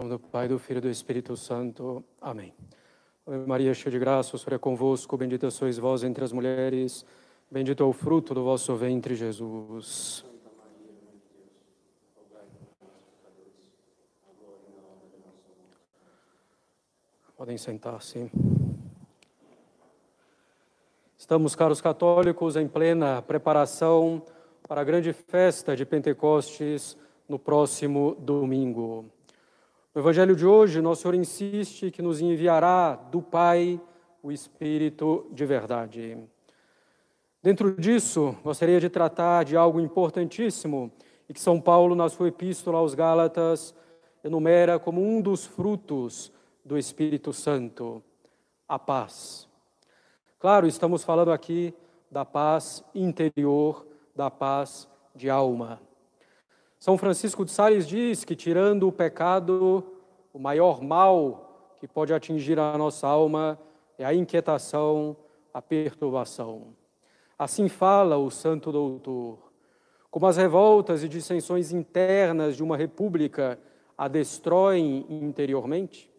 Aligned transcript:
Em 0.00 0.02
nome 0.02 0.16
do 0.16 0.18
Pai, 0.18 0.48
do 0.48 0.58
Filho 0.58 0.78
e 0.78 0.80
do 0.80 0.88
Espírito 0.88 1.36
Santo. 1.36 2.02
Amém. 2.22 2.54
Ave 3.26 3.46
Maria, 3.46 3.74
cheia 3.74 3.90
de 3.90 3.98
graça, 3.98 4.34
o 4.34 4.38
Senhor 4.38 4.54
é 4.54 4.58
convosco, 4.58 5.14
bendita 5.14 5.50
sois 5.50 5.76
vós 5.76 6.02
entre 6.02 6.24
as 6.24 6.32
mulheres, 6.32 7.04
bendito 7.50 7.82
é 7.82 7.86
o 7.86 7.92
fruto 7.92 8.32
do 8.32 8.42
vosso 8.42 8.74
ventre, 8.76 9.14
Jesus. 9.14 10.24
Podem 17.36 17.58
sentar-se. 17.58 18.32
Estamos, 21.18 21.54
caros 21.54 21.82
católicos, 21.82 22.56
em 22.56 22.66
plena 22.66 23.20
preparação 23.20 24.22
para 24.66 24.80
a 24.80 24.84
grande 24.84 25.12
festa 25.12 25.76
de 25.76 25.84
Pentecostes 25.84 26.96
no 27.28 27.38
próximo 27.38 28.16
domingo. 28.18 29.04
No 29.92 30.02
Evangelho 30.02 30.36
de 30.36 30.46
hoje, 30.46 30.80
Nosso 30.80 31.02
Senhor 31.02 31.16
insiste 31.16 31.90
que 31.90 32.00
nos 32.00 32.20
enviará 32.20 32.94
do 32.94 33.20
Pai 33.20 33.80
o 34.22 34.30
Espírito 34.30 35.26
de 35.32 35.44
verdade. 35.44 36.16
Dentro 37.42 37.74
disso, 37.74 38.36
gostaria 38.44 38.78
de 38.78 38.88
tratar 38.88 39.44
de 39.44 39.56
algo 39.56 39.80
importantíssimo 39.80 40.92
e 41.28 41.34
que 41.34 41.40
São 41.40 41.60
Paulo, 41.60 41.96
na 41.96 42.08
sua 42.08 42.28
epístola 42.28 42.78
aos 42.78 42.94
Gálatas, 42.94 43.74
enumera 44.22 44.78
como 44.78 45.02
um 45.02 45.20
dos 45.20 45.44
frutos 45.44 46.32
do 46.64 46.78
Espírito 46.78 47.32
Santo, 47.32 48.00
a 48.68 48.78
paz. 48.78 49.48
Claro, 50.38 50.68
estamos 50.68 51.02
falando 51.02 51.32
aqui 51.32 51.74
da 52.08 52.24
paz 52.24 52.84
interior, 52.94 53.84
da 54.14 54.30
paz 54.30 54.88
de 55.16 55.28
alma. 55.28 55.80
São 56.80 56.96
Francisco 56.96 57.44
de 57.44 57.50
Sales 57.50 57.86
diz 57.86 58.24
que, 58.24 58.34
tirando 58.34 58.88
o 58.88 58.92
pecado, 58.92 59.84
o 60.32 60.38
maior 60.38 60.80
mal 60.80 61.74
que 61.78 61.86
pode 61.86 62.14
atingir 62.14 62.58
a 62.58 62.78
nossa 62.78 63.06
alma 63.06 63.60
é 63.98 64.04
a 64.06 64.14
inquietação, 64.14 65.14
a 65.52 65.60
perturbação. 65.60 66.68
Assim 67.38 67.68
fala 67.68 68.16
o 68.16 68.30
Santo 68.30 68.72
Doutor. 68.72 69.36
Como 70.10 70.26
as 70.26 70.38
revoltas 70.38 71.04
e 71.04 71.08
dissensões 71.08 71.70
internas 71.70 72.56
de 72.56 72.62
uma 72.62 72.78
república 72.78 73.58
a 73.96 74.08
destroem 74.08 75.04
interiormente, 75.10 76.10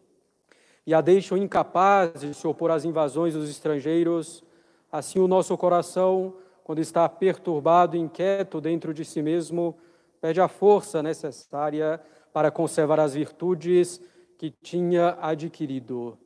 e 0.86 0.94
a 0.94 1.02
deixam 1.02 1.40
incapaz 1.40 2.22
de 2.22 2.36
se 2.36 2.46
opor 2.46 2.70
às 2.70 2.86
invasões 2.86 3.34
dos 3.34 3.50
estrangeiros, 3.50 4.44
assim 4.92 5.18
o 5.18 5.28
nosso 5.28 5.58
coração, 5.58 6.36
quando 6.64 6.78
está 6.78 7.10
perturbado, 7.10 7.98
inquieto 7.98 8.62
dentro 8.62 8.94
de 8.94 9.04
si 9.04 9.24
mesmo, 9.24 9.76
perde 10.22 10.40
a 10.40 10.48
força 10.48 11.02
necessária 11.02 12.00
para 12.32 12.52
conservar 12.52 13.00
as 13.00 13.14
virtudes 13.14 14.02
que 14.38 14.52
tinha 14.52 15.18
adquirido 15.20 16.18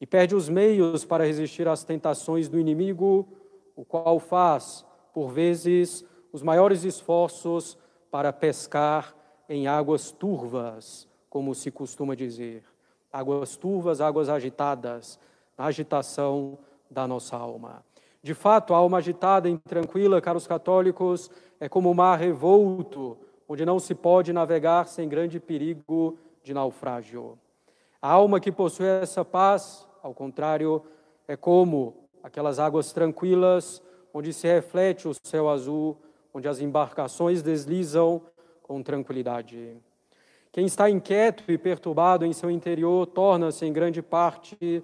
e 0.00 0.06
perde 0.06 0.34
os 0.34 0.48
meios 0.48 1.04
para 1.04 1.24
resistir 1.24 1.66
às 1.66 1.84
tentações 1.84 2.48
do 2.48 2.58
inimigo, 2.58 3.28
o 3.74 3.84
qual 3.84 4.18
faz, 4.18 4.86
por 5.12 5.30
vezes, 5.30 6.04
os 6.32 6.42
maiores 6.42 6.84
esforços 6.84 7.76
para 8.10 8.32
pescar 8.32 9.14
em 9.48 9.66
águas 9.66 10.12
turvas, 10.12 11.08
como 11.28 11.54
se 11.54 11.70
costuma 11.70 12.14
dizer 12.14 12.62
águas 13.12 13.56
turvas, 13.56 14.00
águas 14.00 14.28
agitadas, 14.28 15.18
na 15.58 15.66
agitação 15.66 16.58
da 16.90 17.06
nossa 17.06 17.36
alma. 17.36 17.84
De 18.22 18.34
fato, 18.34 18.74
a 18.74 18.76
alma 18.76 18.98
agitada 18.98 19.48
e 19.48 19.52
intranquila, 19.52 20.20
caros 20.20 20.46
católicos, 20.46 21.30
é 21.58 21.68
como 21.68 21.90
o 21.90 21.94
mar 21.94 22.18
revolto, 22.18 23.18
onde 23.50 23.66
não 23.66 23.80
se 23.80 23.96
pode 23.96 24.32
navegar 24.32 24.86
sem 24.86 25.08
grande 25.08 25.40
perigo 25.40 26.16
de 26.40 26.54
naufrágio. 26.54 27.36
A 28.00 28.12
alma 28.12 28.38
que 28.38 28.52
possui 28.52 28.86
essa 28.86 29.24
paz, 29.24 29.84
ao 30.04 30.14
contrário, 30.14 30.84
é 31.26 31.36
como 31.36 32.08
aquelas 32.22 32.60
águas 32.60 32.92
tranquilas, 32.92 33.82
onde 34.14 34.32
se 34.32 34.46
reflete 34.46 35.08
o 35.08 35.14
céu 35.24 35.50
azul, 35.50 35.96
onde 36.32 36.46
as 36.46 36.60
embarcações 36.60 37.42
deslizam 37.42 38.22
com 38.62 38.84
tranquilidade. 38.84 39.76
Quem 40.52 40.66
está 40.66 40.88
inquieto 40.88 41.50
e 41.50 41.58
perturbado 41.58 42.24
em 42.24 42.32
seu 42.32 42.52
interior 42.52 43.04
torna-se, 43.04 43.66
em 43.66 43.72
grande 43.72 44.00
parte, 44.00 44.80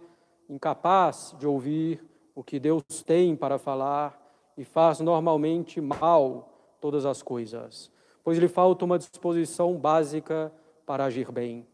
incapaz 0.48 1.36
de 1.38 1.46
ouvir 1.46 2.04
o 2.34 2.42
que 2.42 2.58
Deus 2.58 2.82
tem 3.06 3.36
para 3.36 3.58
falar 3.58 4.20
e 4.58 4.64
faz 4.64 4.98
normalmente 4.98 5.80
mal 5.80 6.52
todas 6.80 7.06
as 7.06 7.22
coisas, 7.22 7.94
pois 8.26 8.38
lhe 8.38 8.48
falta 8.48 8.84
uma 8.84 8.98
disposição 8.98 9.76
básica 9.76 10.52
para 10.84 11.04
agir 11.04 11.30
bem. 11.30 11.64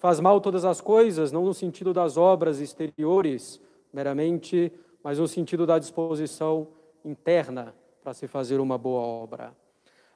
Faz 0.00 0.18
mal 0.18 0.40
todas 0.40 0.64
as 0.64 0.80
coisas, 0.80 1.30
não 1.30 1.44
no 1.44 1.54
sentido 1.54 1.94
das 1.94 2.16
obras 2.16 2.58
exteriores 2.58 3.60
meramente, 3.92 4.72
mas 5.00 5.20
no 5.20 5.28
sentido 5.28 5.64
da 5.64 5.78
disposição 5.78 6.66
interna 7.04 7.72
para 8.02 8.12
se 8.12 8.26
fazer 8.26 8.58
uma 8.58 8.76
boa 8.76 9.00
obra. 9.00 9.54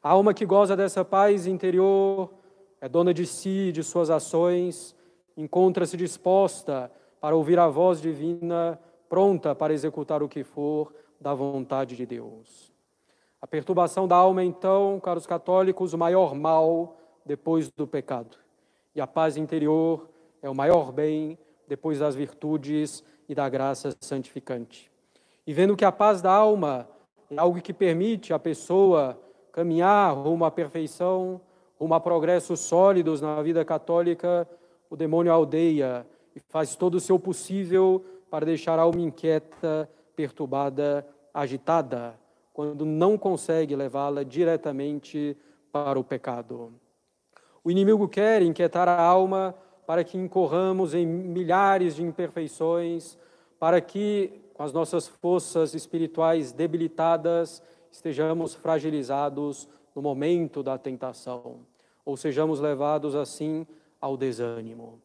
A 0.03 0.11
alma 0.11 0.35
que 0.35 0.45
goza 0.45 0.77
dessa 0.77 1.05
paz 1.05 1.47
interior 1.47 2.35
é 2.81 2.89
dona 2.89 3.15
de 3.15 3.25
si, 3.25 3.71
de 3.71 3.85
suas 3.85 4.11
ações, 4.11 4.97
encontra-se 5.37 5.97
disposta 5.97 6.91
para 7.21 7.37
ouvir 7.37 7.61
a 7.61 7.69
voz 7.69 8.01
divina, 8.01 8.77
pronta 9.09 9.55
para 9.55 9.73
executar 9.73 10.21
o 10.21 10.29
que 10.29 10.43
for 10.43 10.93
da 11.21 11.33
vontade 11.33 11.95
de 11.95 12.07
Deus. 12.07 12.70
A 13.41 13.47
perturbação 13.47 14.06
da 14.06 14.17
alma, 14.17 14.45
então, 14.45 15.01
caros 15.01 15.27
católicos, 15.27 15.95
o 15.95 15.99
maior 15.99 16.34
mal 16.34 16.97
depois 17.25 17.71
do 17.71 17.87
pecado. 17.87 18.37
E 18.95 19.01
a 19.01 19.06
paz 19.06 19.37
interior 19.37 20.09
é 20.43 20.51
o 20.51 20.55
maior 20.55 20.93
bem 20.93 21.39
depois 21.67 22.01
das 22.01 22.15
virtudes 22.15 23.03
e 23.28 23.34
da 23.34 23.49
graça 23.49 23.97
santificante. 24.01 24.91
E 25.47 25.55
vendo 25.55 25.77
que 25.77 25.84
a 25.84 25.93
paz 25.93 26.21
da 26.21 26.33
alma 26.33 26.89
é 27.31 27.39
algo 27.39 27.62
que 27.62 27.73
permite 27.73 28.33
a 28.34 28.39
pessoa 28.39 29.19
caminhar 29.53 30.15
rumo 30.15 30.45
à 30.45 30.51
perfeição, 30.51 31.41
rumo 31.78 31.95
a 31.95 32.01
progressos 32.01 32.61
sólidos 32.61 33.21
na 33.21 33.41
vida 33.41 33.65
católica, 33.65 34.47
o 34.91 34.97
demônio 34.97 35.33
aldeia 35.33 36.07
e 36.37 36.41
faz 36.49 36.77
todo 36.77 36.97
o 36.97 37.01
seu 37.01 37.19
possível 37.19 38.05
para 38.28 38.45
deixar 38.45 38.78
a 38.78 38.83
alma 38.83 39.01
inquieta, 39.01 39.89
perturbada, 40.15 41.07
agitada, 41.33 42.20
quando 42.60 42.84
não 42.84 43.16
consegue 43.16 43.75
levá-la 43.75 44.22
diretamente 44.22 45.34
para 45.72 45.98
o 45.98 46.04
pecado. 46.04 46.71
O 47.65 47.71
inimigo 47.71 48.06
quer 48.06 48.43
inquietar 48.43 48.87
a 48.87 49.00
alma 49.00 49.54
para 49.87 50.04
que 50.04 50.19
incorramos 50.19 50.93
em 50.93 51.06
milhares 51.06 51.97
de 51.97 52.03
imperfeições, 52.03 53.16
para 53.59 53.81
que, 53.81 54.43
com 54.53 54.62
as 54.62 54.75
nossas 54.75 55.09
forças 55.09 55.72
espirituais 55.72 56.53
debilitadas, 56.53 57.62
estejamos 57.91 58.54
fragilizados 58.54 59.66
no 59.94 60.03
momento 60.03 60.62
da 60.62 60.77
tentação 60.77 61.60
ou 62.04 62.15
sejamos 62.15 62.60
levados 62.60 63.15
assim 63.15 63.66
ao 63.98 64.19
desânimo. 64.19 65.00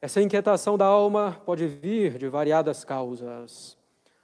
Essa 0.00 0.22
inquietação 0.22 0.78
da 0.78 0.86
alma 0.86 1.38
pode 1.44 1.66
vir 1.66 2.16
de 2.16 2.30
variadas 2.30 2.82
causas. 2.82 3.76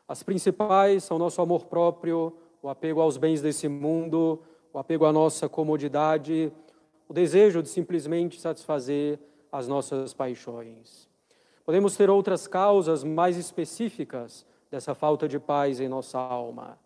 As 0.09 0.23
principais 0.23 1.05
são 1.05 1.19
nosso 1.19 1.43
amor 1.43 1.67
próprio, 1.67 2.33
o 2.63 2.69
apego 2.71 3.03
aos 3.03 3.19
bens 3.19 3.43
desse 3.43 3.69
mundo, 3.69 4.41
o 4.73 4.79
apego 4.79 5.05
à 5.05 5.13
nossa 5.13 5.51
comodidade, 5.51 6.51
o 7.07 7.13
desejo 7.13 7.63
de 7.63 7.69
simplesmente 7.69 8.41
satisfazer 8.41 9.21
as 9.53 9.69
nossas 9.69 10.15
paixões. 10.15 11.07
Podemos 11.63 11.95
ter 11.95 12.09
outras 12.09 12.47
causas 12.47 13.05
mais 13.05 13.37
específicas 13.37 14.47
dessa 14.71 14.95
falta 14.95 15.29
de 15.29 15.39
paz 15.39 15.79
em 15.79 15.89
nossa 15.89 16.19
alma. 16.19 16.79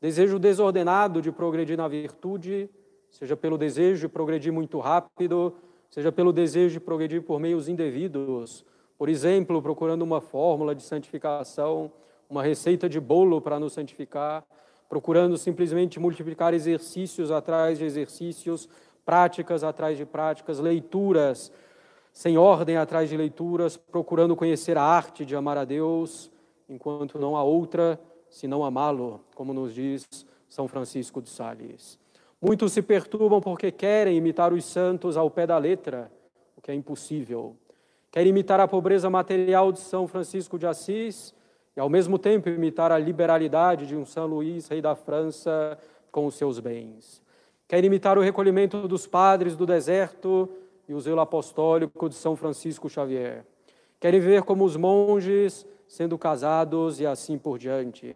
Desejo 0.00 0.38
desordenado 0.38 1.20
de 1.20 1.32
progredir 1.32 1.76
na 1.76 1.88
virtude, 1.88 2.70
seja 3.10 3.36
pelo 3.36 3.58
desejo 3.58 4.02
de 4.02 4.08
progredir 4.08 4.52
muito 4.52 4.78
rápido, 4.78 5.56
seja 5.90 6.12
pelo 6.12 6.32
desejo 6.32 6.74
de 6.74 6.80
progredir 6.80 7.22
por 7.22 7.40
meios 7.40 7.68
indevidos. 7.68 8.64
Por 8.96 9.08
exemplo, 9.08 9.60
procurando 9.60 10.02
uma 10.02 10.20
fórmula 10.20 10.72
de 10.72 10.84
santificação, 10.84 11.90
uma 12.30 12.42
receita 12.42 12.88
de 12.88 13.00
bolo 13.00 13.40
para 13.40 13.58
nos 13.58 13.72
santificar, 13.72 14.44
procurando 14.88 15.36
simplesmente 15.36 15.98
multiplicar 15.98 16.54
exercícios 16.54 17.30
atrás 17.30 17.78
de 17.78 17.84
exercícios, 17.84 18.68
práticas 19.04 19.64
atrás 19.64 19.98
de 19.98 20.06
práticas, 20.06 20.60
leituras 20.60 21.52
sem 22.12 22.36
ordem 22.36 22.76
atrás 22.76 23.08
de 23.08 23.16
leituras, 23.16 23.76
procurando 23.76 24.36
conhecer 24.36 24.76
a 24.76 24.82
arte 24.82 25.24
de 25.24 25.36
amar 25.36 25.56
a 25.56 25.64
Deus, 25.64 26.30
enquanto 26.68 27.18
não 27.18 27.36
há 27.36 27.42
outra 27.42 28.00
senão 28.28 28.64
amá-lo, 28.64 29.20
como 29.34 29.52
nos 29.52 29.74
diz 29.74 30.06
São 30.48 30.68
Francisco 30.68 31.20
de 31.20 31.28
Sales. 31.28 31.98
Muitos 32.40 32.72
se 32.72 32.80
perturbam 32.80 33.40
porque 33.40 33.70
querem 33.70 34.16
imitar 34.16 34.52
os 34.52 34.64
santos 34.64 35.16
ao 35.16 35.30
pé 35.30 35.46
da 35.46 35.58
letra, 35.58 36.10
o 36.56 36.60
que 36.60 36.70
é 36.70 36.74
impossível. 36.74 37.56
Querem 38.10 38.30
imitar 38.30 38.58
a 38.60 38.68
pobreza 38.68 39.10
material 39.10 39.72
de 39.72 39.80
São 39.80 40.06
Francisco 40.06 40.58
de 40.58 40.66
Assis 40.66 41.34
ao 41.80 41.88
mesmo 41.88 42.18
tempo, 42.18 42.48
imitar 42.48 42.92
a 42.92 42.98
liberalidade 42.98 43.86
de 43.86 43.96
um 43.96 44.04
São 44.04 44.26
Luís, 44.26 44.68
rei 44.68 44.82
da 44.82 44.94
França, 44.94 45.78
com 46.12 46.26
os 46.26 46.34
seus 46.34 46.60
bens. 46.60 47.22
Querem 47.66 47.86
imitar 47.86 48.18
o 48.18 48.20
recolhimento 48.20 48.86
dos 48.86 49.06
padres 49.06 49.56
do 49.56 49.64
deserto 49.64 50.48
e 50.86 50.92
o 50.92 51.00
zelo 51.00 51.20
apostólico 51.20 52.08
de 52.08 52.14
São 52.14 52.36
Francisco 52.36 52.88
Xavier. 52.88 53.46
Querem 53.98 54.20
viver 54.20 54.42
como 54.42 54.64
os 54.64 54.76
monges, 54.76 55.66
sendo 55.86 56.18
casados 56.18 57.00
e 57.00 57.06
assim 57.06 57.38
por 57.38 57.58
diante. 57.58 58.14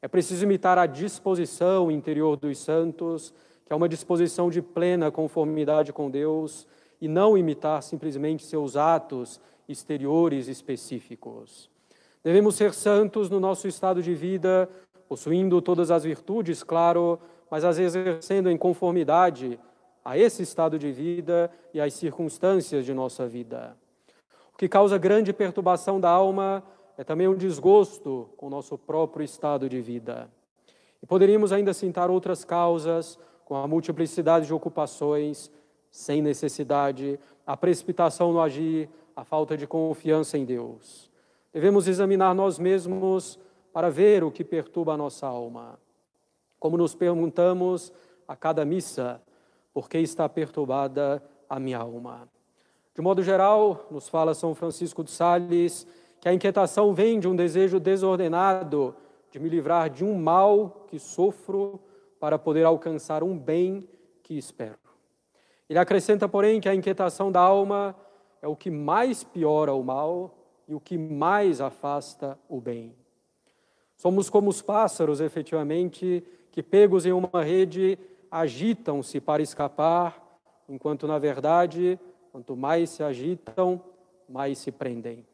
É 0.00 0.06
preciso 0.06 0.44
imitar 0.44 0.78
a 0.78 0.86
disposição 0.86 1.90
interior 1.90 2.36
dos 2.36 2.58
santos, 2.58 3.34
que 3.66 3.72
é 3.72 3.76
uma 3.76 3.88
disposição 3.88 4.50
de 4.50 4.62
plena 4.62 5.10
conformidade 5.10 5.92
com 5.92 6.10
Deus, 6.10 6.66
e 7.00 7.08
não 7.08 7.36
imitar 7.36 7.82
simplesmente 7.82 8.44
seus 8.44 8.76
atos 8.76 9.40
exteriores 9.68 10.46
específicos. 10.46 11.73
Devemos 12.24 12.56
ser 12.56 12.72
santos 12.72 13.28
no 13.28 13.38
nosso 13.38 13.68
estado 13.68 14.02
de 14.02 14.14
vida, 14.14 14.66
possuindo 15.06 15.60
todas 15.60 15.90
as 15.90 16.04
virtudes, 16.04 16.62
claro, 16.62 17.20
mas 17.50 17.62
vezes 17.62 17.94
exercendo 17.94 18.50
em 18.50 18.56
conformidade 18.56 19.60
a 20.02 20.16
esse 20.16 20.42
estado 20.42 20.78
de 20.78 20.90
vida 20.90 21.50
e 21.74 21.80
às 21.80 21.92
circunstâncias 21.92 22.86
de 22.86 22.94
nossa 22.94 23.26
vida. 23.26 23.76
O 24.54 24.56
que 24.56 24.68
causa 24.68 24.96
grande 24.96 25.34
perturbação 25.34 26.00
da 26.00 26.08
alma 26.08 26.62
é 26.96 27.04
também 27.04 27.28
um 27.28 27.36
desgosto 27.36 28.30
com 28.38 28.46
o 28.46 28.50
nosso 28.50 28.78
próprio 28.78 29.22
estado 29.22 29.68
de 29.68 29.82
vida. 29.82 30.30
E 31.02 31.06
poderíamos 31.06 31.52
ainda 31.52 31.74
citar 31.74 32.10
outras 32.10 32.42
causas, 32.42 33.18
com 33.44 33.54
a 33.54 33.68
multiplicidade 33.68 34.46
de 34.46 34.54
ocupações, 34.54 35.50
sem 35.90 36.22
necessidade, 36.22 37.20
a 37.46 37.54
precipitação 37.54 38.32
no 38.32 38.40
agir, 38.40 38.88
a 39.14 39.24
falta 39.24 39.58
de 39.58 39.66
confiança 39.66 40.38
em 40.38 40.46
Deus. 40.46 41.12
Devemos 41.54 41.86
examinar 41.86 42.34
nós 42.34 42.58
mesmos 42.58 43.38
para 43.72 43.88
ver 43.88 44.24
o 44.24 44.30
que 44.32 44.42
perturba 44.42 44.94
a 44.94 44.96
nossa 44.96 45.24
alma. 45.24 45.78
Como 46.58 46.76
nos 46.76 46.96
perguntamos 46.96 47.92
a 48.26 48.34
cada 48.34 48.64
missa, 48.64 49.22
por 49.72 49.88
que 49.88 49.98
está 49.98 50.28
perturbada 50.28 51.22
a 51.48 51.60
minha 51.60 51.78
alma? 51.78 52.28
De 52.92 53.00
modo 53.00 53.22
geral, 53.22 53.86
nos 53.88 54.08
fala 54.08 54.34
São 54.34 54.52
Francisco 54.52 55.04
de 55.04 55.12
Sales 55.12 55.86
que 56.20 56.28
a 56.28 56.34
inquietação 56.34 56.92
vem 56.92 57.20
de 57.20 57.28
um 57.28 57.36
desejo 57.36 57.78
desordenado 57.78 58.96
de 59.30 59.38
me 59.38 59.48
livrar 59.48 59.88
de 59.88 60.04
um 60.04 60.18
mal 60.18 60.84
que 60.88 60.98
sofro 60.98 61.78
para 62.18 62.36
poder 62.36 62.64
alcançar 62.64 63.22
um 63.22 63.38
bem 63.38 63.88
que 64.24 64.36
espero. 64.36 64.78
Ele 65.68 65.78
acrescenta, 65.78 66.28
porém, 66.28 66.60
que 66.60 66.68
a 66.68 66.74
inquietação 66.74 67.30
da 67.30 67.40
alma 67.40 67.94
é 68.42 68.48
o 68.48 68.56
que 68.56 68.72
mais 68.72 69.22
piora 69.22 69.72
o 69.72 69.84
mal 69.84 70.43
e 70.68 70.74
o 70.74 70.80
que 70.80 70.96
mais 70.96 71.60
afasta 71.60 72.38
o 72.48 72.60
bem. 72.60 72.94
Somos 73.96 74.28
como 74.28 74.50
os 74.50 74.60
pássaros, 74.60 75.20
efetivamente, 75.20 76.24
que 76.50 76.62
pegos 76.62 77.06
em 77.06 77.12
uma 77.12 77.42
rede 77.42 77.98
agitam-se 78.30 79.20
para 79.20 79.42
escapar, 79.42 80.20
enquanto 80.68 81.06
na 81.06 81.18
verdade, 81.18 81.98
quanto 82.32 82.56
mais 82.56 82.90
se 82.90 83.02
agitam, 83.02 83.80
mais 84.28 84.58
se 84.58 84.72
prendem. 84.72 85.24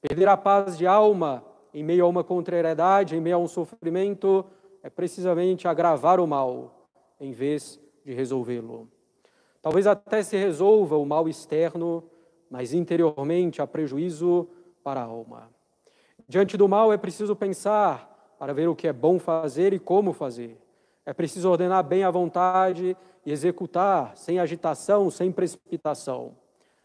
Perder 0.00 0.28
a 0.28 0.36
paz 0.36 0.76
de 0.76 0.86
alma 0.86 1.44
em 1.72 1.82
meio 1.82 2.04
a 2.04 2.08
uma 2.08 2.22
contrariedade, 2.22 3.16
em 3.16 3.20
meio 3.20 3.36
a 3.36 3.38
um 3.38 3.48
sofrimento, 3.48 4.44
é 4.82 4.90
precisamente 4.90 5.66
agravar 5.66 6.20
o 6.20 6.26
mal, 6.26 6.88
em 7.20 7.32
vez 7.32 7.80
de 8.04 8.12
resolvê-lo. 8.12 8.88
Talvez 9.62 9.86
até 9.86 10.22
se 10.22 10.36
resolva 10.36 10.96
o 10.96 11.06
mal 11.06 11.28
externo, 11.28 12.04
mas 12.50 12.74
interiormente 12.74 13.62
há 13.62 13.66
prejuízo 13.66 14.46
para 14.84 15.00
a 15.00 15.04
alma. 15.04 15.48
Diante 16.28 16.56
do 16.58 16.68
mal 16.68 16.92
é 16.92 16.98
preciso 16.98 17.34
pensar 17.34 18.36
para 18.38 18.52
ver 18.52 18.68
o 18.68 18.76
que 18.76 18.86
é 18.86 18.92
bom 18.92 19.18
fazer 19.18 19.72
e 19.72 19.78
como 19.78 20.12
fazer. 20.12 20.60
É 21.06 21.12
preciso 21.12 21.50
ordenar 21.50 21.82
bem 21.82 22.04
a 22.04 22.10
vontade 22.10 22.96
e 23.24 23.32
executar 23.32 24.16
sem 24.16 24.38
agitação, 24.38 25.10
sem 25.10 25.32
precipitação. 25.32 26.36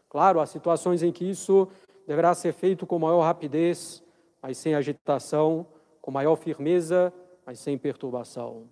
Claro, 0.08 0.40
há 0.40 0.46
situações 0.46 1.02
em 1.02 1.12
que 1.12 1.28
isso 1.28 1.68
deverá 2.06 2.34
ser 2.34 2.52
feito 2.52 2.86
com 2.86 2.98
maior 2.98 3.20
rapidez, 3.20 4.02
mas 4.42 4.58
sem 4.58 4.74
agitação, 4.74 5.66
com 6.00 6.10
maior 6.10 6.36
firmeza, 6.36 7.12
mas 7.46 7.58
sem 7.58 7.76
perturbação. 7.76 8.64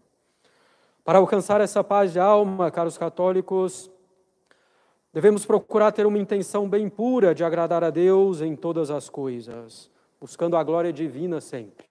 Para 1.04 1.18
alcançar 1.18 1.60
essa 1.60 1.84
paz 1.84 2.12
de 2.12 2.20
alma, 2.20 2.70
caros 2.70 2.98
católicos, 2.98 3.90
devemos 5.12 5.44
procurar 5.46 5.92
ter 5.92 6.06
uma 6.06 6.18
intenção 6.18 6.68
bem 6.68 6.88
pura 6.88 7.34
de 7.34 7.44
agradar 7.44 7.82
a 7.82 7.90
Deus 7.90 8.40
em 8.40 8.54
todas 8.54 8.90
as 8.90 9.08
coisas, 9.08 9.90
buscando 10.20 10.56
a 10.56 10.62
glória 10.62 10.92
divina 10.92 11.40
sempre. 11.40 11.86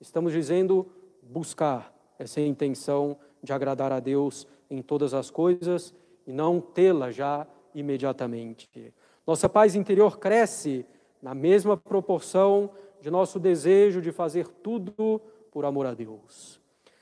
Estamos 0.00 0.32
dizendo 0.32 0.86
buscar 1.22 1.94
essa 2.18 2.40
intenção 2.40 3.16
de 3.42 3.52
agradar 3.52 3.92
a 3.92 4.00
Deus 4.00 4.46
em 4.70 4.82
todas 4.82 5.14
as 5.14 5.30
coisas 5.30 5.94
e 6.26 6.32
não 6.32 6.60
tê-la 6.60 7.10
já 7.10 7.46
imediatamente. 7.74 8.94
Nossa 9.26 9.48
paz 9.48 9.74
interior 9.74 10.18
cresce 10.18 10.84
na 11.20 11.34
mesma 11.34 11.76
proporção 11.76 12.70
de 13.00 13.10
nosso 13.10 13.38
desejo 13.38 14.00
de 14.00 14.12
fazer 14.12 14.48
tudo 14.48 15.20
por 15.50 15.64
amor 15.64 15.86
a 15.86 15.94
Deus. 15.94 16.60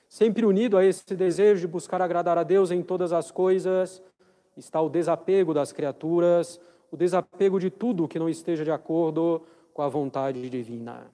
Sempre 0.08 0.44
unido 0.44 0.76
a 0.76 0.84
esse 0.84 1.14
desejo 1.14 1.60
de 1.60 1.68
buscar 1.68 2.02
agradar 2.02 2.36
a 2.36 2.42
Deus 2.42 2.70
em 2.70 2.82
todas 2.82 3.12
as 3.12 3.30
coisas, 3.30 4.02
está 4.64 4.80
o 4.80 4.88
desapego 4.88 5.52
das 5.52 5.72
criaturas, 5.72 6.60
o 6.90 6.96
desapego 6.96 7.58
de 7.58 7.70
tudo 7.70 8.08
que 8.08 8.18
não 8.18 8.28
esteja 8.28 8.64
de 8.64 8.70
acordo 8.70 9.42
com 9.72 9.82
a 9.82 9.88
vontade 9.88 10.48
divina. 10.48 11.10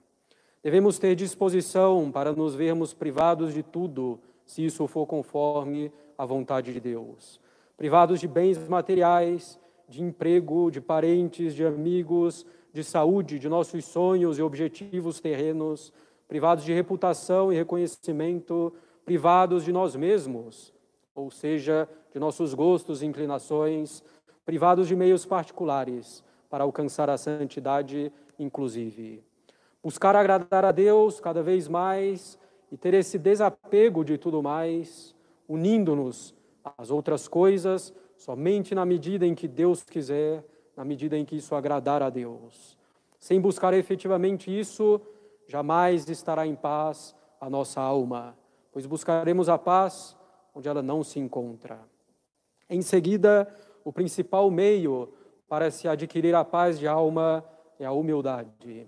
Devemos 0.63 0.99
ter 0.99 1.15
disposição 1.15 2.11
para 2.11 2.33
nos 2.33 2.55
vermos 2.55 2.93
privados 2.93 3.53
de 3.53 3.63
tudo, 3.63 4.19
se 4.45 4.65
isso 4.65 4.87
for 4.87 5.05
conforme 5.05 5.91
a 6.17 6.25
vontade 6.25 6.73
de 6.73 6.79
Deus. 6.79 7.39
Privados 7.77 8.19
de 8.19 8.27
bens 8.27 8.67
materiais, 8.67 9.59
de 9.87 10.03
emprego, 10.03 10.69
de 10.69 10.81
parentes, 10.81 11.53
de 11.53 11.65
amigos, 11.65 12.45
de 12.73 12.83
saúde, 12.83 13.39
de 13.39 13.47
nossos 13.47 13.85
sonhos 13.85 14.37
e 14.37 14.41
objetivos 14.41 15.19
terrenos, 15.19 15.93
privados 16.27 16.65
de 16.65 16.73
reputação 16.73 17.53
e 17.53 17.55
reconhecimento, 17.55 18.73
privados 19.05 19.63
de 19.63 19.71
nós 19.71 19.95
mesmos, 19.95 20.73
ou 21.15 21.31
seja, 21.31 21.87
de 22.17 22.19
nossos 22.19 22.55
gostos 22.55 23.03
e 23.03 23.05
inclinações, 23.05 24.03
privados 24.43 24.87
de 24.87 24.95
meios 24.95 25.23
particulares 25.23 26.23
para 26.49 26.63
alcançar 26.63 27.11
a 27.11 27.17
santidade, 27.17 28.11
inclusive 28.39 29.23
buscar 29.83 30.17
agradar 30.17 30.65
a 30.65 30.71
Deus 30.73 31.21
cada 31.21 31.41
vez 31.41 31.67
mais 31.67 32.37
e 32.69 32.75
ter 32.75 32.93
esse 32.93 33.17
desapego 33.17 34.03
de 34.03 34.17
tudo 34.17 34.43
mais, 34.43 35.15
unindo-nos 35.47 36.35
às 36.77 36.91
outras 36.91 37.27
coisas 37.27 37.93
somente 38.17 38.75
na 38.75 38.85
medida 38.85 39.25
em 39.25 39.33
que 39.33 39.47
Deus 39.47 39.83
quiser, 39.83 40.43
na 40.75 40.83
medida 40.83 41.17
em 41.17 41.23
que 41.23 41.37
isso 41.37 41.55
agradar 41.55 42.03
a 42.03 42.09
Deus. 42.09 42.77
Sem 43.17 43.39
buscar 43.39 43.73
efetivamente 43.73 44.51
isso, 44.51 44.99
jamais 45.47 46.09
estará 46.09 46.45
em 46.45 46.55
paz 46.55 47.15
a 47.39 47.49
nossa 47.49 47.79
alma, 47.79 48.37
pois 48.71 48.85
buscaremos 48.85 49.47
a 49.47 49.57
paz 49.57 50.17
onde 50.53 50.67
ela 50.67 50.81
não 50.81 51.03
se 51.03 51.17
encontra. 51.19 51.79
Em 52.69 52.81
seguida, 52.81 53.47
o 53.83 53.93
principal 53.93 54.51
meio 54.51 55.13
para 55.47 55.71
se 55.71 55.87
adquirir 55.87 56.35
a 56.35 56.43
paz 56.43 56.77
de 56.77 56.87
alma 56.87 57.43
é 57.79 57.85
a 57.85 57.91
humildade. 57.91 58.87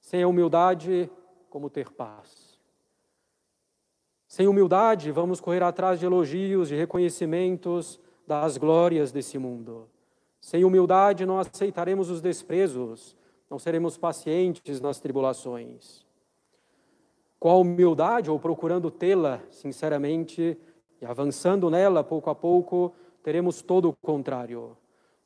Sem 0.00 0.22
a 0.22 0.28
humildade, 0.28 1.10
como 1.48 1.70
ter 1.70 1.90
paz? 1.90 2.58
Sem 4.26 4.48
humildade, 4.48 5.12
vamos 5.12 5.40
correr 5.40 5.62
atrás 5.62 6.00
de 6.00 6.06
elogios, 6.06 6.68
de 6.68 6.74
reconhecimentos 6.74 8.00
das 8.26 8.56
glórias 8.56 9.12
desse 9.12 9.38
mundo. 9.38 9.88
Sem 10.40 10.64
humildade, 10.64 11.24
não 11.24 11.38
aceitaremos 11.38 12.10
os 12.10 12.20
desprezos, 12.20 13.16
não 13.48 13.58
seremos 13.58 13.96
pacientes 13.96 14.80
nas 14.80 14.98
tribulações. 14.98 16.04
Com 17.38 17.50
a 17.50 17.56
humildade, 17.56 18.30
ou 18.30 18.40
procurando 18.40 18.90
tê-la 18.90 19.40
sinceramente 19.50 20.58
e 21.00 21.06
avançando 21.06 21.70
nela 21.70 22.02
pouco 22.02 22.28
a 22.28 22.34
pouco, 22.34 22.92
teremos 23.24 23.62
todo 23.62 23.88
o 23.88 23.96
contrário. 24.02 24.76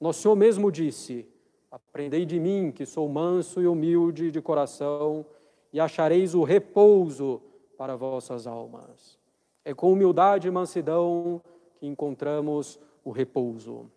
Nosso 0.00 0.22
Senhor 0.22 0.36
mesmo 0.36 0.70
disse: 0.70 1.28
Aprendei 1.70 2.24
de 2.24 2.38
mim, 2.38 2.70
que 2.70 2.86
sou 2.86 3.08
manso 3.08 3.60
e 3.60 3.66
humilde 3.66 4.30
de 4.30 4.40
coração, 4.40 5.26
e 5.72 5.80
achareis 5.80 6.34
o 6.34 6.44
repouso 6.44 7.42
para 7.76 7.96
vossas 7.96 8.46
almas. 8.46 9.18
É 9.64 9.74
com 9.74 9.92
humildade 9.92 10.46
e 10.46 10.50
mansidão 10.50 11.42
que 11.76 11.86
encontramos 11.86 12.78
o 13.04 13.10
repouso. 13.10 13.90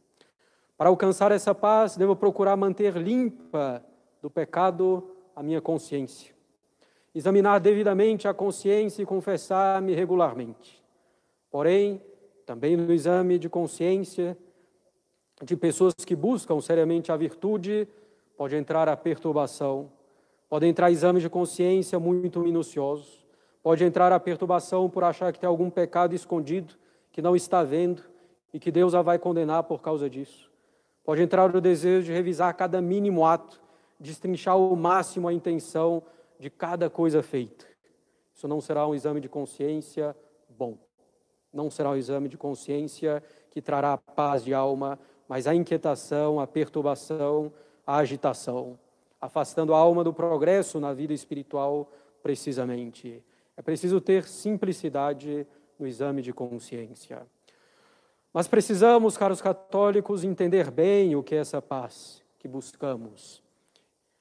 Para 0.76 0.90
alcançar 0.90 1.32
essa 1.32 1.54
paz, 1.54 1.96
devo 1.96 2.16
procurar 2.16 2.58
manter 2.58 2.98
limpa 2.98 3.86
do 4.20 4.32
pecado 4.32 5.16
a 5.36 5.44
minha 5.44 5.62
consciência. 5.62 6.34
Examinar 7.14 7.60
devidamente 7.60 8.28
a 8.28 8.34
consciência 8.34 9.04
e 9.04 9.06
confessar-me 9.06 9.94
regularmente. 9.94 10.84
Porém, 11.52 12.02
também 12.46 12.76
no 12.76 12.92
exame 12.94 13.38
de 13.38 13.50
consciência, 13.50 14.38
de 15.44 15.56
pessoas 15.56 15.94
que 16.06 16.16
buscam 16.16 16.60
seriamente 16.62 17.12
a 17.12 17.18
virtude, 17.18 17.88
pode 18.38 18.56
entrar 18.56 18.88
a 18.88 18.96
perturbação, 18.96 19.92
pode 20.50 20.66
entrar 20.66 20.92
exames 20.92 21.24
de 21.24 21.30
consciência 21.30 22.00
muito 22.00 22.40
minuciosos, 22.40 23.26
pode 23.64 23.84
entrar 23.84 24.12
a 24.12 24.20
perturbação 24.20 24.90
por 24.90 25.04
achar 25.04 25.32
que 25.32 25.40
tem 25.40 25.48
algum 25.48 25.70
pecado 25.70 26.14
escondido 26.14 26.76
que 27.12 27.22
não 27.22 27.36
está 27.36 27.64
vendo 27.64 28.04
e 28.54 28.60
que 28.60 28.72
Deus 28.72 28.94
a 28.94 29.02
vai 29.02 29.18
condenar 29.18 29.64
por 29.64 29.82
causa 29.82 30.10
disso. 30.10 30.52
Pode 31.04 31.22
entrar 31.22 31.56
o 31.56 31.62
desejo 31.62 32.06
de 32.06 32.14
revisar 32.14 32.56
cada 32.56 32.82
mínimo 32.82 33.26
ato, 33.26 33.62
destrinchar 34.00 34.54
ao 34.54 34.76
máximo 34.76 35.28
a 35.28 35.34
intenção 35.34 36.04
de 36.40 36.50
cada 36.50 36.90
coisa 36.90 37.24
feita. 37.24 37.66
Isso 38.34 38.48
não 38.48 38.62
será 38.62 38.88
um 38.88 38.96
exame 38.96 39.20
de 39.20 39.30
consciência 39.30 40.16
bom. 40.50 40.78
Não 41.54 41.70
será 41.70 41.90
um 41.92 41.96
exame 41.96 42.30
de 42.30 42.38
consciência 42.38 43.22
que 43.50 43.62
trará 43.62 43.98
paz 43.98 44.44
de 44.44 44.54
alma, 44.54 44.98
mas 45.28 45.48
a 45.48 45.56
inquietação, 45.56 46.40
a 46.40 46.48
perturbação, 46.48 47.52
a 47.86 47.98
agitação, 47.98 48.78
afastando 49.20 49.74
a 49.74 49.78
alma 49.78 50.04
do 50.04 50.14
progresso 50.14 50.80
na 50.80 50.94
vida 50.94 51.14
espiritual, 51.14 51.92
precisamente. 52.24 53.24
É 53.58 53.62
preciso 53.62 54.00
ter 54.00 54.28
simplicidade 54.28 55.46
no 55.78 55.88
exame 55.88 56.22
de 56.22 56.32
consciência. 56.32 57.26
Mas 58.34 58.48
precisamos, 58.48 59.18
caros 59.18 59.42
católicos, 59.42 60.24
entender 60.24 60.72
bem 60.72 61.16
o 61.16 61.24
que 61.24 61.36
é 61.36 61.40
essa 61.40 61.62
paz 61.62 62.24
que 62.40 62.48
buscamos. 62.48 63.44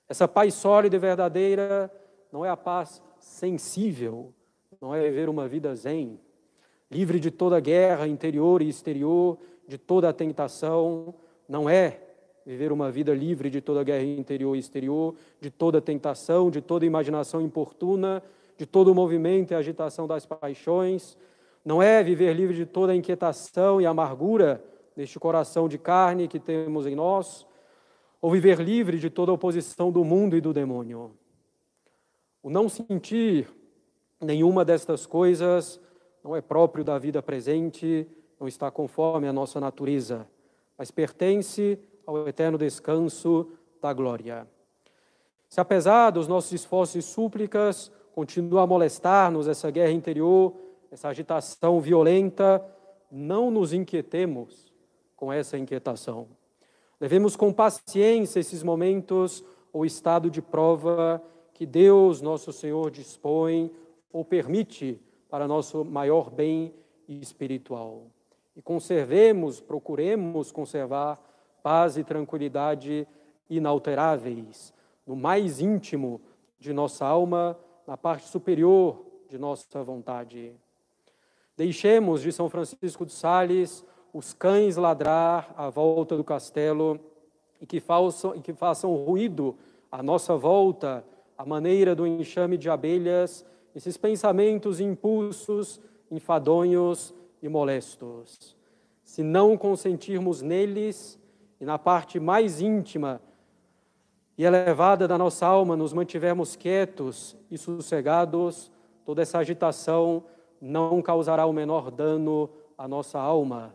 Essa 0.09 0.27
paz 0.27 0.55
sólida 0.55 0.97
e 0.97 0.99
verdadeira 0.99 1.91
não 2.33 2.45
é 2.45 2.51
a 2.51 2.57
paz 2.57 3.01
sensível, 3.19 4.35
não 4.81 4.95
é 4.95 5.03
viver 5.03 5.29
uma 5.29 5.47
vida 5.47 5.75
zen, 5.75 6.19
livre 6.91 7.21
de 7.21 7.31
toda 7.31 7.61
guerra 7.61 8.07
interior 8.09 8.61
e 8.63 8.69
exterior, 8.69 9.39
de 9.67 9.79
toda 9.79 10.13
tentação, 10.13 11.15
não 11.49 11.69
é 11.69 12.01
viver 12.45 12.73
uma 12.73 12.91
vida 12.91 13.15
livre 13.15 13.49
de 13.49 13.61
toda 13.61 13.85
guerra 13.85 14.03
interior 14.03 14.57
e 14.57 14.59
exterior, 14.59 15.15
de 15.41 15.51
toda 15.51 15.81
tentação, 15.81 16.51
de 16.51 16.61
toda 16.61 16.85
imaginação 16.85 17.41
importuna, 17.41 18.23
de 18.57 18.67
todo 18.67 18.95
movimento 18.95 19.53
e 19.53 19.55
agitação 19.55 20.07
das 20.07 20.27
paixões, 20.27 21.17
não 21.65 21.83
é 21.83 22.03
viver 22.03 22.35
livre 22.35 22.57
de 22.57 22.67
toda 22.67 22.95
inquietação 22.95 23.81
e 23.81 23.87
amargura 23.87 24.65
neste 24.97 25.19
coração 25.19 25.69
de 25.69 25.79
carne 25.79 26.27
que 26.27 26.41
temos 26.41 26.87
em 26.87 26.95
nós, 26.95 27.47
ou 28.21 28.31
viver 28.31 28.61
livre 28.61 28.99
de 28.99 29.09
toda 29.09 29.33
oposição 29.33 29.91
do 29.91 30.05
mundo 30.05 30.37
e 30.37 30.41
do 30.41 30.53
demônio. 30.53 31.13
O 32.43 32.51
não 32.51 32.69
sentir 32.69 33.49
nenhuma 34.21 34.65
destas 34.65 35.07
coisas 35.07 35.81
não 36.23 36.37
é 36.37 36.41
próprio 36.41 36.85
da 36.85 36.99
vida 36.99 37.23
presente, 37.23 38.07
não 38.39 38.47
está 38.49 38.71
conforme 38.71 39.27
a 39.29 39.33
nossa 39.33 39.61
natureza, 39.61 40.27
mas 40.77 40.91
pertence 40.91 41.79
ao 42.07 42.27
eterno 42.29 42.57
descanso 42.57 43.51
da 43.81 43.93
glória. 43.93 44.47
Se 45.49 45.61
apesar 45.61 46.11
dos 46.11 46.29
nossos 46.29 46.53
esforços 46.53 46.97
e 46.97 47.03
súplicas, 47.03 47.91
continua 48.15 48.63
a 48.63 48.67
molestar-nos 48.67 49.49
essa 49.49 49.71
guerra 49.71 49.93
interior, 49.93 50.55
essa 50.91 51.09
agitação 51.09 51.81
violenta, 51.81 52.65
não 53.11 53.51
nos 53.51 53.73
inquietemos 53.73 54.73
com 55.17 55.33
essa 55.33 55.59
inquietação. 55.59 56.29
Levemos 57.01 57.37
com 57.37 57.53
paciência 57.53 58.41
esses 58.41 58.63
momentos 58.63 59.45
ou 59.73 59.85
estado 59.85 60.31
de 60.31 60.41
prova 60.43 61.23
que 61.53 61.67
Deus, 61.67 62.21
nosso 62.21 62.53
Senhor, 62.53 62.91
dispõe 62.91 63.71
ou 64.13 64.25
permite 64.25 65.01
para 65.31 65.47
nosso 65.47 65.85
maior 65.85 66.31
bem 66.31 66.75
espiritual. 67.09 68.07
E 68.57 68.61
conservemos, 68.61 69.61
procuremos 69.61 70.51
conservar 70.51 71.21
paz 71.63 71.97
e 71.97 72.05
tranquilidade 72.05 73.07
inalteráveis 73.49 74.75
no 75.07 75.17
mais 75.17 75.61
íntimo 75.61 76.21
de 76.59 76.73
nossa 76.73 77.07
alma, 77.07 77.59
na 77.87 77.97
parte 77.97 78.29
superior 78.29 79.05
de 79.29 79.39
nossa 79.39 79.83
vontade. 79.83 80.53
Deixemos 81.57 82.23
de 82.23 82.33
São 82.33 82.49
Francisco 82.49 83.07
de 83.07 83.13
Sales 83.13 83.85
os 84.13 84.33
cães 84.33 84.77
ladrar 84.77 85.55
à 85.57 85.69
volta 85.69 86.17
do 86.17 86.25
castelo 86.25 86.99
e 87.61 87.67
que 87.67 87.81
façam, 87.81 88.35
e 88.35 88.41
que 88.41 88.53
façam 88.53 88.95
ruído 88.95 89.57
à 89.91 90.03
nossa 90.03 90.37
volta, 90.37 91.05
à 91.37 91.45
maneira 91.45 91.95
do 91.95 92.07
enxame 92.07 92.57
de 92.57 92.69
abelhas, 92.69 93.45
esses 93.75 93.97
pensamentos 93.97 94.81
impulsos, 94.81 95.81
enfadonhos 96.11 97.15
e 97.43 97.49
molestos. 97.49 98.57
Se 99.03 99.23
não 99.23 99.57
consentirmos 99.57 100.43
neles 100.43 101.19
e 101.61 101.65
na 101.65 101.79
parte 101.79 102.19
mais 102.19 102.61
íntima 102.61 103.21
e 104.37 104.45
elevada 104.45 105.07
da 105.07 105.19
nossa 105.19 105.47
alma 105.47 105.77
nos 105.77 105.93
mantivermos 105.93 106.57
quietos 106.57 107.37
e 107.51 107.59
sossegados, 107.59 108.71
toda 109.05 109.23
essa 109.23 109.39
agitação 109.39 110.25
não 110.61 111.01
causará 111.03 111.47
o 111.47 111.53
menor 111.53 111.91
dano 111.91 112.51
à 112.77 112.87
nossa 112.89 113.19
alma. 113.19 113.75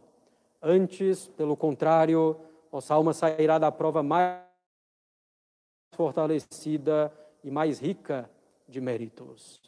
Antes, 0.61 1.27
pelo 1.27 1.55
contrário, 1.55 2.37
nossa 2.71 2.93
alma 2.93 3.13
sairá 3.13 3.57
da 3.57 3.71
prova 3.71 4.01
mais 4.01 4.39
fortalecida 5.93 7.13
e 7.43 7.51
mais 7.51 7.79
rica 7.79 8.29
de 8.67 8.81
méritos. 8.81 9.61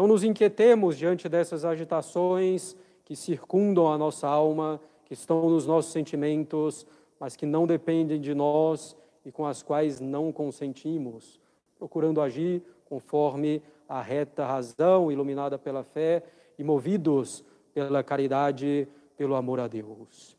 Não 0.00 0.06
nos 0.06 0.24
inquietemos 0.24 0.96
diante 0.96 1.28
dessas 1.28 1.62
agitações 1.62 2.74
que 3.04 3.14
circundam 3.14 3.92
a 3.92 3.98
nossa 3.98 4.26
alma, 4.26 4.80
que 5.04 5.12
estão 5.12 5.50
nos 5.50 5.66
nossos 5.66 5.92
sentimentos, 5.92 6.86
mas 7.18 7.36
que 7.36 7.44
não 7.44 7.66
dependem 7.66 8.18
de 8.18 8.34
nós 8.34 8.96
e 9.26 9.30
com 9.30 9.44
as 9.44 9.62
quais 9.62 10.00
não 10.00 10.32
consentimos, 10.32 11.38
procurando 11.78 12.22
agir 12.22 12.62
conforme 12.86 13.62
a 13.86 14.00
reta 14.00 14.46
razão, 14.46 15.12
iluminada 15.12 15.58
pela 15.58 15.84
fé 15.84 16.22
e 16.58 16.64
movidos 16.64 17.44
pela 17.74 18.02
caridade, 18.02 18.88
pelo 19.18 19.34
amor 19.34 19.60
a 19.60 19.68
Deus. 19.68 20.34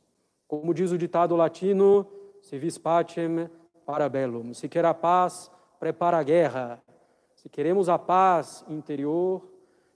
Como 0.47 0.73
diz 0.73 0.91
o 0.91 0.97
ditado 0.97 1.35
latino, 1.35 2.07
se 2.41 2.57
vis 2.57 2.79
pacem, 2.79 3.47
para 3.85 4.09
bellum. 4.09 4.55
Se 4.55 4.67
quer 4.67 4.85
a 4.85 4.93
paz, 4.95 5.51
prepara 5.79 6.17
a 6.17 6.23
guerra. 6.23 6.81
Se 7.35 7.47
queremos 7.47 7.89
a 7.89 7.99
paz 7.99 8.65
interior, 8.67 9.50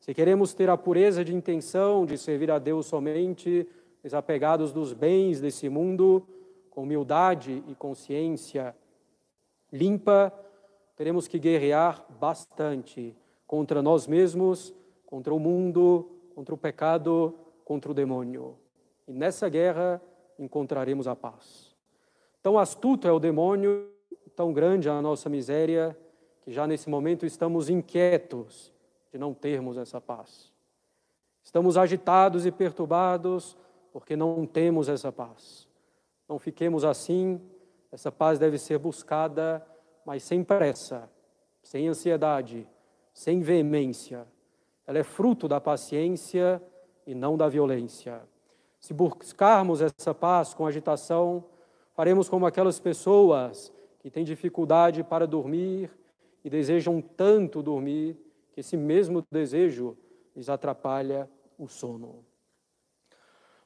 se 0.05 0.13
queremos 0.13 0.53
ter 0.53 0.69
a 0.69 0.77
pureza 0.77 1.25
de 1.25 1.33
intenção 1.33 2.05
de 2.05 2.15
servir 2.15 2.51
a 2.51 2.59
Deus 2.59 2.85
somente, 2.85 3.67
desapegados 4.03 4.71
dos 4.71 4.93
bens 4.93 5.41
desse 5.41 5.67
mundo, 5.67 6.23
com 6.69 6.83
humildade 6.83 7.63
e 7.67 7.73
consciência 7.73 8.75
limpa, 9.73 10.31
teremos 10.95 11.27
que 11.27 11.39
guerrear 11.39 12.05
bastante 12.19 13.17
contra 13.47 13.81
nós 13.81 14.05
mesmos, 14.05 14.75
contra 15.07 15.33
o 15.33 15.39
mundo, 15.39 16.07
contra 16.35 16.53
o 16.53 16.57
pecado, 16.57 17.33
contra 17.63 17.89
o 17.89 17.95
demônio. 17.95 18.59
E 19.07 19.11
nessa 19.11 19.49
guerra 19.49 19.99
encontraremos 20.37 21.07
a 21.07 21.15
paz. 21.15 21.75
Tão 22.43 22.59
astuto 22.59 23.07
é 23.07 23.11
o 23.11 23.17
demônio, 23.17 23.89
tão 24.35 24.53
grande 24.53 24.87
a 24.87 25.01
nossa 25.01 25.29
miséria, 25.29 25.97
que 26.41 26.51
já 26.51 26.67
nesse 26.67 26.91
momento 26.91 27.25
estamos 27.25 27.71
inquietos 27.71 28.74
de 29.15 29.19
não 29.19 29.33
termos 29.33 29.77
essa 29.77 30.01
paz. 30.01 30.51
Estamos 31.41 31.77
agitados 31.77 32.45
e 32.45 32.51
perturbados 32.51 33.57
porque 33.93 34.13
não 34.13 34.45
temos 34.45 34.89
essa 34.89 35.09
paz. 35.09 35.69
Não 36.27 36.37
fiquemos 36.37 36.83
assim, 36.83 37.39
essa 37.93 38.11
paz 38.11 38.37
deve 38.37 38.57
ser 38.57 38.77
buscada, 38.77 39.65
mas 40.05 40.21
sem 40.21 40.43
pressa, 40.43 41.09
sem 41.63 41.87
ansiedade, 41.87 42.67
sem 43.13 43.39
veemência. 43.39 44.27
Ela 44.85 44.99
é 44.99 45.03
fruto 45.03 45.47
da 45.47 45.61
paciência 45.61 46.61
e 47.07 47.15
não 47.15 47.37
da 47.37 47.47
violência. 47.47 48.21
Se 48.81 48.93
buscarmos 48.93 49.81
essa 49.81 50.13
paz 50.13 50.53
com 50.53 50.67
agitação, 50.67 51.45
faremos 51.93 52.27
como 52.27 52.45
aquelas 52.45 52.81
pessoas 52.81 53.71
que 53.99 54.11
têm 54.11 54.25
dificuldade 54.25 55.05
para 55.05 55.25
dormir 55.25 55.89
e 56.43 56.49
desejam 56.49 56.99
tanto 56.99 57.63
dormir 57.63 58.24
que 58.55 58.61
esse 58.61 58.77
mesmo 58.77 59.21
desejo 59.29 59.97
lhes 60.33 60.47
atrapalha 60.47 61.29
o 61.59 61.67
sono. 61.67 62.23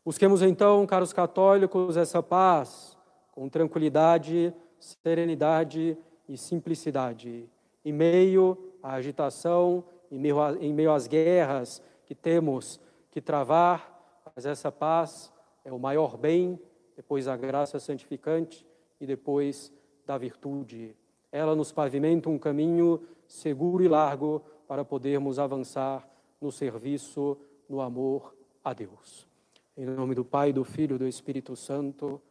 Busquemos 0.03 0.41
então, 0.41 0.83
caros 0.87 1.13
católicos, 1.13 1.95
essa 1.95 2.23
paz 2.23 2.97
com 3.31 3.47
tranquilidade, 3.47 4.51
serenidade 4.79 5.95
e 6.27 6.35
simplicidade, 6.35 7.47
em 7.85 7.93
meio 7.93 8.57
à 8.81 8.93
agitação, 8.93 9.83
em 10.11 10.17
meio, 10.17 10.41
a, 10.41 10.53
em 10.53 10.73
meio 10.73 10.91
às 10.91 11.05
guerras 11.05 11.83
que 12.03 12.15
temos 12.15 12.81
que 13.11 13.21
travar, 13.21 13.95
mas 14.35 14.47
essa 14.47 14.71
paz 14.71 15.31
é 15.63 15.71
o 15.71 15.77
maior 15.77 16.17
bem, 16.17 16.59
depois 16.95 17.27
a 17.27 17.37
graça 17.37 17.79
santificante 17.79 18.65
e 18.99 19.05
depois 19.05 19.71
da 20.03 20.17
virtude. 20.17 20.95
Ela 21.31 21.55
nos 21.55 21.71
pavimenta 21.71 22.27
um 22.27 22.39
caminho 22.39 23.03
seguro 23.27 23.83
e 23.83 23.87
largo 23.87 24.41
para 24.69 24.85
podermos 24.85 25.39
avançar 25.39 26.07
no 26.39 26.51
serviço, 26.51 27.35
no 27.67 27.81
amor 27.81 28.35
a 28.63 28.71
Deus. 28.71 29.27
Em 29.75 29.83
nome 29.83 30.13
do 30.13 30.23
Pai, 30.23 30.53
do 30.53 30.63
Filho 30.63 30.95
e 30.95 30.99
do 30.99 31.07
Espírito 31.07 31.55
Santo. 31.55 32.21